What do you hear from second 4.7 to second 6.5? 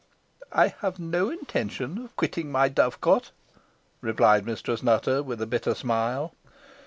Nutter, with a bitter smile.